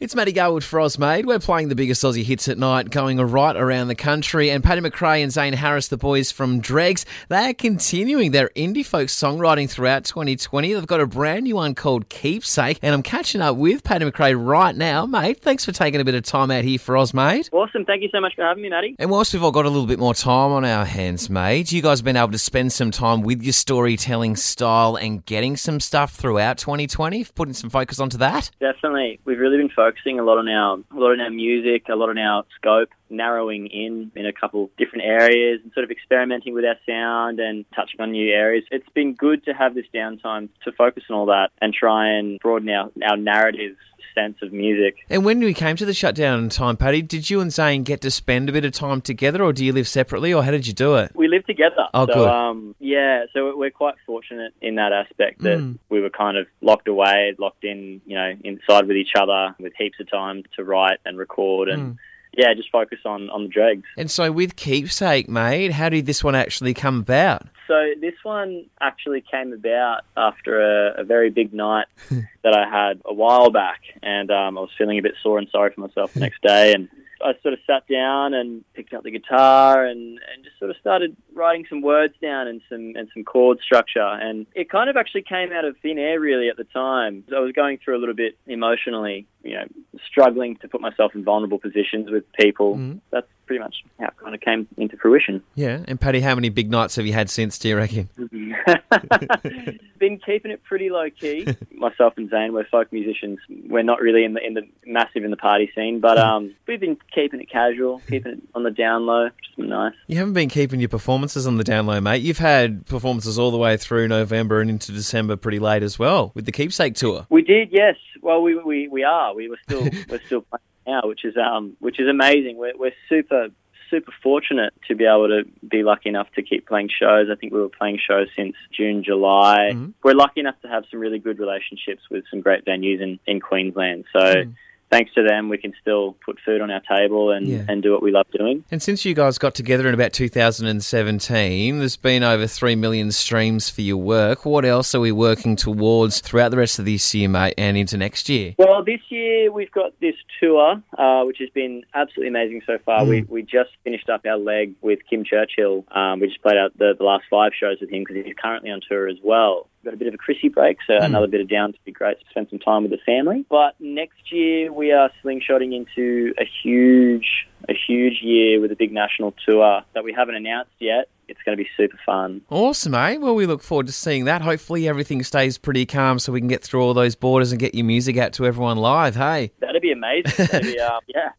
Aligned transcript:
It's 0.00 0.14
Matty 0.14 0.32
Garwood 0.32 0.64
for 0.64 0.80
Osmade. 0.80 1.26
We're 1.26 1.38
playing 1.38 1.68
the 1.68 1.74
biggest 1.74 2.02
Aussie 2.02 2.24
hits 2.24 2.48
at 2.48 2.56
night, 2.56 2.88
going 2.88 3.18
right 3.18 3.54
around 3.54 3.88
the 3.88 3.94
country. 3.94 4.50
And 4.50 4.64
Paddy 4.64 4.80
McRae 4.80 5.22
and 5.22 5.30
Zane 5.30 5.52
Harris, 5.52 5.88
the 5.88 5.98
boys 5.98 6.32
from 6.32 6.62
Dreggs, 6.62 7.04
they 7.28 7.50
are 7.50 7.52
continuing 7.52 8.30
their 8.30 8.48
indie 8.56 8.84
folk 8.84 9.08
songwriting 9.08 9.68
throughout 9.68 10.06
2020. 10.06 10.72
They've 10.72 10.86
got 10.86 11.02
a 11.02 11.06
brand 11.06 11.44
new 11.44 11.56
one 11.56 11.74
called 11.74 12.08
Keepsake. 12.08 12.78
And 12.80 12.94
I'm 12.94 13.02
catching 13.02 13.42
up 13.42 13.56
with 13.56 13.84
Paddy 13.84 14.10
McRae 14.10 14.42
right 14.42 14.74
now. 14.74 15.04
Mate, 15.04 15.42
thanks 15.42 15.66
for 15.66 15.72
taking 15.72 16.00
a 16.00 16.04
bit 16.06 16.14
of 16.14 16.22
time 16.22 16.50
out 16.50 16.64
here 16.64 16.78
for 16.78 16.94
Osmade. 16.94 17.50
Awesome. 17.52 17.84
Thank 17.84 18.00
you 18.00 18.08
so 18.10 18.22
much 18.22 18.34
for 18.34 18.42
having 18.42 18.62
me, 18.62 18.70
Matty. 18.70 18.96
And 18.98 19.10
whilst 19.10 19.34
we've 19.34 19.44
all 19.44 19.52
got 19.52 19.66
a 19.66 19.68
little 19.68 19.86
bit 19.86 19.98
more 19.98 20.14
time 20.14 20.50
on 20.52 20.64
our 20.64 20.86
hands, 20.86 21.28
mate, 21.28 21.72
you 21.72 21.82
guys 21.82 21.98
have 21.98 22.06
been 22.06 22.16
able 22.16 22.32
to 22.32 22.38
spend 22.38 22.72
some 22.72 22.90
time 22.90 23.20
with 23.20 23.42
your 23.42 23.52
storytelling 23.52 24.36
style 24.36 24.96
and 24.96 25.26
getting 25.26 25.58
some 25.58 25.78
stuff 25.78 26.14
throughout 26.14 26.56
2020, 26.56 27.24
putting 27.34 27.52
some 27.52 27.68
focus 27.68 28.00
onto 28.00 28.16
that? 28.16 28.50
Definitely. 28.60 29.20
We've 29.26 29.38
really 29.38 29.58
been 29.58 29.68
focusing 29.90 30.20
a 30.20 30.24
lot 30.24 30.38
on 30.38 30.48
our 30.48 30.76
a 30.76 30.98
lot 30.98 31.12
on 31.12 31.20
our 31.20 31.30
music, 31.30 31.88
a 31.88 31.96
lot 31.96 32.10
on 32.10 32.18
our 32.18 32.44
scope, 32.56 32.90
narrowing 33.10 33.66
in 33.66 34.10
in 34.14 34.26
a 34.26 34.32
couple 34.32 34.70
different 34.78 35.04
areas 35.04 35.60
and 35.62 35.72
sort 35.72 35.84
of 35.84 35.90
experimenting 35.90 36.54
with 36.54 36.64
our 36.64 36.76
sound 36.88 37.40
and 37.40 37.64
touching 37.74 38.00
on 38.00 38.12
new 38.12 38.32
areas. 38.32 38.64
It's 38.70 38.88
been 38.94 39.14
good 39.14 39.44
to 39.44 39.52
have 39.52 39.74
this 39.74 39.86
downtime 39.94 40.48
to 40.64 40.72
focus 40.72 41.04
on 41.10 41.16
all 41.16 41.26
that 41.26 41.50
and 41.60 41.74
try 41.74 42.08
and 42.08 42.38
broaden 42.40 42.70
our, 42.70 42.90
our 43.08 43.16
narrative 43.16 43.76
sense 44.14 44.36
of 44.42 44.52
music. 44.52 44.96
And 45.08 45.24
when 45.24 45.38
we 45.38 45.54
came 45.54 45.76
to 45.76 45.84
the 45.86 45.94
shutdown 45.94 46.48
time, 46.48 46.76
Paddy, 46.76 47.00
did 47.00 47.30
you 47.30 47.40
and 47.40 47.52
Zane 47.52 47.84
get 47.84 48.00
to 48.00 48.10
spend 48.10 48.48
a 48.48 48.52
bit 48.52 48.64
of 48.64 48.72
time 48.72 49.00
together, 49.00 49.40
or 49.42 49.52
do 49.52 49.64
you 49.64 49.72
live 49.72 49.86
separately, 49.86 50.34
or 50.34 50.42
how 50.42 50.50
did 50.50 50.66
you 50.66 50.72
do 50.72 50.96
it? 50.96 51.12
We 51.14 51.28
live 51.28 51.46
together. 51.46 51.86
Oh, 51.94 52.06
so, 52.06 52.14
good. 52.14 52.28
Um, 52.28 52.74
yeah, 52.80 53.26
so 53.32 53.56
we're 53.56 53.70
quite 53.70 53.94
fortunate 54.06 54.52
in 54.60 54.74
that 54.76 54.92
aspect 54.92 55.42
that 55.42 55.58
Mm. 55.58 55.78
we 55.90 56.00
were 56.00 56.10
kind 56.10 56.36
of 56.36 56.48
locked 56.60 56.88
away, 56.88 57.34
locked 57.38 57.64
in, 57.64 58.00
you 58.04 58.16
know, 58.16 58.32
inside 58.42 58.86
with 58.86 58.96
each 58.96 59.12
other 59.16 59.54
with 59.60 59.72
heaps 59.78 60.00
of 60.00 60.10
time 60.10 60.42
to 60.56 60.64
write 60.64 60.98
and 61.04 61.16
record 61.16 61.68
and. 61.68 61.94
Mm. 61.94 61.98
Yeah, 62.36 62.54
just 62.54 62.70
focus 62.70 62.98
on, 63.04 63.28
on 63.30 63.44
the 63.44 63.48
Dreggs. 63.48 63.84
And 63.96 64.10
so, 64.10 64.30
with 64.30 64.56
Keepsake, 64.56 65.28
mate, 65.28 65.72
how 65.72 65.88
did 65.88 66.06
this 66.06 66.22
one 66.22 66.34
actually 66.34 66.74
come 66.74 67.00
about? 67.00 67.46
So 67.70 67.92
this 68.00 68.14
one 68.24 68.66
actually 68.80 69.22
came 69.30 69.52
about 69.52 70.00
after 70.16 70.60
a, 70.60 71.02
a 71.02 71.04
very 71.04 71.30
big 71.30 71.54
night 71.54 71.86
that 72.10 72.52
I 72.52 72.68
had 72.68 73.00
a 73.04 73.14
while 73.14 73.50
back, 73.50 73.80
and 74.02 74.28
um, 74.30 74.58
I 74.58 74.60
was 74.62 74.70
feeling 74.76 74.98
a 74.98 75.02
bit 75.02 75.14
sore 75.22 75.38
and 75.38 75.48
sorry 75.50 75.70
for 75.72 75.80
myself 75.80 76.12
the 76.14 76.20
next 76.20 76.42
day, 76.42 76.72
and 76.72 76.88
I 77.24 77.34
sort 77.42 77.54
of 77.54 77.60
sat 77.66 77.86
down 77.86 78.34
and 78.34 78.64
picked 78.74 78.94
up 78.94 79.02
the 79.02 79.10
guitar 79.10 79.84
and, 79.84 80.18
and 80.32 80.44
just 80.44 80.58
sort 80.58 80.70
of 80.70 80.76
started 80.78 81.16
writing 81.34 81.66
some 81.68 81.82
words 81.82 82.14
down 82.20 82.48
and 82.48 82.60
some 82.68 82.94
and 82.96 83.08
some 83.14 83.24
chord 83.24 83.58
structure, 83.62 84.00
and 84.00 84.46
it 84.54 84.70
kind 84.70 84.88
of 84.90 84.96
actually 84.96 85.22
came 85.22 85.52
out 85.52 85.64
of 85.64 85.76
thin 85.78 85.98
air 85.98 86.20
really 86.20 86.48
at 86.48 86.56
the 86.56 86.64
time. 86.64 87.24
I 87.34 87.40
was 87.40 87.52
going 87.52 87.78
through 87.78 87.96
a 87.96 88.00
little 88.00 88.14
bit 88.14 88.38
emotionally, 88.46 89.26
you 89.42 89.54
know, 89.54 89.66
struggling 90.06 90.56
to 90.56 90.68
put 90.68 90.80
myself 90.80 91.14
in 91.14 91.24
vulnerable 91.24 91.58
positions 91.58 92.10
with 92.10 92.24
people. 92.32 92.76
Mhm. 92.76 93.00
That's 93.10 93.28
pretty 93.50 93.64
much 93.64 93.82
how 93.98 94.06
it 94.06 94.16
kind 94.16 94.32
of 94.32 94.40
came 94.40 94.68
into 94.76 94.96
fruition. 94.96 95.42
Yeah. 95.56 95.82
And 95.88 96.00
Paddy, 96.00 96.20
how 96.20 96.36
many 96.36 96.50
big 96.50 96.70
nights 96.70 96.94
have 96.94 97.04
you 97.04 97.12
had 97.12 97.28
since, 97.28 97.58
do 97.58 97.68
you 97.68 97.76
reckon? 97.76 98.08
Been 99.98 100.20
keeping 100.24 100.52
it 100.52 100.62
pretty 100.62 100.88
low 100.88 101.10
key. 101.10 101.48
Myself 101.74 102.14
and 102.16 102.30
Zane, 102.30 102.52
we're 102.52 102.64
folk 102.66 102.92
musicians. 102.92 103.40
We're 103.68 103.82
not 103.82 104.00
really 104.00 104.22
in 104.22 104.34
the 104.34 104.46
in 104.46 104.54
the 104.54 104.62
massive 104.86 105.24
in 105.24 105.32
the 105.32 105.36
party 105.36 105.68
scene, 105.74 105.98
but 105.98 106.16
um, 106.16 106.54
we've 106.68 106.78
been 106.78 106.96
keeping 107.12 107.40
it 107.40 107.50
casual, 107.50 108.00
keeping 108.08 108.34
it 108.34 108.42
on 108.54 108.62
the 108.62 108.70
down 108.70 109.04
low, 109.04 109.24
which 109.24 109.34
has 109.48 109.56
been 109.56 109.68
nice. 109.68 109.94
You 110.06 110.18
haven't 110.18 110.34
been 110.34 110.48
keeping 110.48 110.78
your 110.78 110.88
performances 110.88 111.44
on 111.48 111.56
the 111.56 111.64
down 111.64 111.86
low, 111.86 112.00
mate. 112.00 112.22
You've 112.22 112.38
had 112.38 112.86
performances 112.86 113.36
all 113.36 113.50
the 113.50 113.58
way 113.58 113.76
through 113.76 114.06
November 114.06 114.60
and 114.60 114.70
into 114.70 114.92
December 114.92 115.36
pretty 115.36 115.58
late 115.58 115.82
as 115.82 115.98
well 115.98 116.30
with 116.34 116.46
the 116.46 116.52
Keepsake 116.52 116.94
tour. 116.94 117.26
We 117.30 117.42
did, 117.42 117.70
yes. 117.72 117.96
Well, 118.22 118.42
we 118.42 118.54
we, 118.54 118.86
we 118.86 119.02
are. 119.02 119.34
We 119.34 119.48
were 119.48 119.58
still 119.64 119.82
we're 120.08 120.20
still 120.24 120.42
playing 120.42 120.69
now, 120.92 121.02
which 121.10 121.24
is 121.24 121.36
um 121.36 121.64
which 121.86 121.98
is 122.02 122.08
amazing. 122.08 122.54
We're 122.62 122.76
we're 122.82 122.98
super 123.08 123.42
super 123.90 124.12
fortunate 124.22 124.72
to 124.88 124.94
be 124.94 125.04
able 125.04 125.28
to 125.36 125.40
be 125.66 125.82
lucky 125.82 126.08
enough 126.08 126.28
to 126.36 126.42
keep 126.42 126.62
playing 126.70 126.90
shows. 127.02 127.26
I 127.32 127.34
think 127.38 127.52
we 127.52 127.60
were 127.60 127.74
playing 127.80 127.98
shows 128.08 128.28
since 128.38 128.54
June, 128.76 129.02
July. 129.02 129.70
Mhm. 129.72 129.94
We're 130.04 130.14
lucky 130.24 130.40
enough 130.44 130.60
to 130.62 130.68
have 130.68 130.84
some 130.90 131.00
really 131.00 131.18
good 131.18 131.38
relationships 131.40 132.02
with 132.12 132.22
some 132.30 132.40
great 132.40 132.64
venues 132.64 133.00
in, 133.00 133.18
in 133.26 133.40
Queensland. 133.40 134.04
So 134.12 134.20
Mm. 134.20 134.54
Thanks 134.90 135.12
to 135.14 135.22
them, 135.22 135.48
we 135.48 135.58
can 135.58 135.72
still 135.80 136.16
put 136.24 136.38
food 136.44 136.60
on 136.60 136.70
our 136.70 136.80
table 136.80 137.30
and, 137.30 137.46
Yeah. 137.46 137.64
and 137.68 137.82
do 137.82 137.92
what 137.92 138.02
we 138.02 138.10
love 138.10 138.26
doing. 138.36 138.64
And 138.70 138.82
since 138.82 139.04
you 139.04 139.14
guys 139.14 139.38
got 139.38 139.54
together 139.54 139.86
in 139.88 139.94
about 139.94 140.12
2017, 140.12 141.78
there's 141.78 141.96
been 141.96 142.22
over 142.22 142.46
3 142.46 142.74
million 142.76 143.12
streams 143.12 143.70
for 143.70 143.82
your 143.82 143.96
work. 143.96 144.44
What 144.44 144.64
else 144.64 144.94
are 144.94 145.00
we 145.00 145.12
working 145.12 145.56
towards 145.56 146.20
throughout 146.20 146.50
the 146.50 146.56
rest 146.56 146.78
of 146.78 146.84
this 146.84 147.14
year, 147.14 147.28
mate, 147.28 147.54
and 147.56 147.76
into 147.76 147.96
next 147.96 148.28
year? 148.28 148.54
Well, 148.58 148.82
this 148.84 149.00
year 149.10 149.52
we've 149.52 149.70
got 149.70 149.92
this 150.00 150.14
tour, 150.40 150.82
uh, 150.98 151.22
which 151.24 151.38
has 151.38 151.50
been 151.50 151.84
absolutely 151.94 152.28
amazing 152.28 152.62
so 152.66 152.78
far. 152.84 153.02
Mm. 153.02 153.08
We 153.08 153.22
we 153.30 153.42
just 153.42 153.70
finished 153.84 154.08
up 154.08 154.26
our 154.26 154.36
leg 154.38 154.74
with 154.80 154.98
Kim 155.08 155.24
Churchill. 155.24 155.84
Um, 155.92 156.20
we 156.20 156.26
just 156.28 156.42
played 156.42 156.56
out 156.56 156.76
the, 156.78 156.94
the 156.98 157.04
last 157.04 157.24
five 157.30 157.52
shows 157.58 157.78
with 157.80 157.90
him 157.90 158.04
because 158.06 158.24
he's 158.24 158.34
currently 158.42 158.70
on 158.70 158.80
tour 158.88 159.08
as 159.08 159.16
well. 159.22 159.68
Got 159.84 159.94
a 159.94 159.96
bit 159.96 160.08
of 160.08 160.14
a 160.14 160.18
Chrissy 160.18 160.48
break, 160.48 160.76
so 160.86 160.92
Mm. 160.92 161.04
another 161.06 161.26
bit 161.26 161.40
of 161.40 161.48
down 161.48 161.72
to 161.72 161.78
be 161.86 161.92
great 161.92 162.18
to 162.20 162.24
spend 162.30 162.48
some 162.50 162.58
time 162.58 162.82
with 162.82 162.90
the 162.90 162.98
family. 162.98 163.46
But 163.48 163.74
next 163.80 164.30
year 164.30 164.70
we 164.72 164.92
are 164.92 165.10
slingshotting 165.24 165.74
into 165.74 166.34
a 166.38 166.44
huge, 166.62 167.46
a 167.68 167.72
huge 167.72 168.20
year 168.20 168.60
with 168.60 168.70
a 168.72 168.76
big 168.76 168.92
national 168.92 169.34
tour 169.46 169.82
that 169.94 170.04
we 170.04 170.12
haven't 170.12 170.34
announced 170.34 170.72
yet. 170.80 171.08
It's 171.28 171.40
going 171.46 171.56
to 171.56 171.62
be 171.64 171.70
super 171.76 171.96
fun. 172.04 172.42
Awesome, 172.50 172.92
mate. 172.92 173.18
Well, 173.22 173.34
we 173.36 173.46
look 173.46 173.62
forward 173.62 173.86
to 173.86 173.92
seeing 173.92 174.24
that. 174.24 174.42
Hopefully, 174.42 174.86
everything 174.88 175.22
stays 175.22 175.56
pretty 175.58 175.86
calm 175.86 176.18
so 176.18 176.32
we 176.32 176.40
can 176.40 176.48
get 176.48 176.62
through 176.62 176.82
all 176.82 176.92
those 176.92 177.14
borders 177.14 177.52
and 177.52 177.58
get 177.60 177.74
your 177.74 177.86
music 177.86 178.18
out 178.18 178.32
to 178.34 178.44
everyone 178.46 178.76
live. 178.78 179.14
Hey, 179.16 179.52
That'd 179.60 179.80
be 179.80 179.92
amazing. 179.92 180.46
That'd 180.46 180.62
be, 180.74 180.78
uh, 180.78 180.98
yeah. 181.06 181.30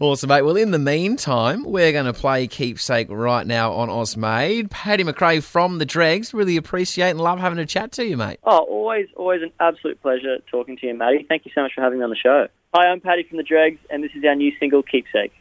Awesome, 0.00 0.28
mate. 0.28 0.42
Well, 0.42 0.56
in 0.56 0.70
the 0.70 0.78
meantime, 0.78 1.64
we're 1.64 1.92
going 1.92 2.06
to 2.06 2.12
play 2.12 2.46
Keepsake 2.46 3.08
right 3.10 3.46
now 3.46 3.72
on 3.72 3.88
Osmade. 3.88 4.70
Paddy 4.70 5.04
McRae 5.04 5.42
from 5.42 5.78
the 5.78 5.86
Dreggs. 5.86 6.32
Really 6.32 6.56
appreciate 6.56 7.10
and 7.10 7.20
love 7.20 7.40
having 7.40 7.58
a 7.58 7.66
chat 7.66 7.92
to 7.92 8.04
you, 8.04 8.16
mate. 8.16 8.38
Oh, 8.44 8.58
always, 8.58 9.08
always 9.16 9.42
an 9.42 9.52
absolute 9.60 10.00
pleasure 10.00 10.38
talking 10.50 10.76
to 10.78 10.86
you, 10.86 10.94
Matty. 10.94 11.26
Thank 11.28 11.44
you 11.44 11.52
so 11.54 11.62
much 11.62 11.72
for 11.74 11.80
having 11.80 11.98
me 11.98 12.04
on 12.04 12.10
the 12.10 12.16
show. 12.16 12.46
Hi, 12.74 12.88
I'm 12.88 13.00
Paddy 13.00 13.24
from 13.24 13.36
the 13.36 13.44
Dreggs, 13.44 13.78
and 13.90 14.02
this 14.02 14.12
is 14.14 14.24
our 14.24 14.34
new 14.34 14.52
single, 14.58 14.82
Keepsake. 14.82 15.32